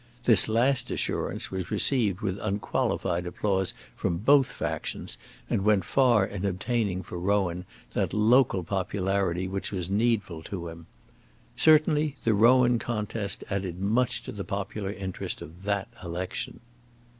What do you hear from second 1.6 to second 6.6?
received with unqualified applause from both factions, and went far in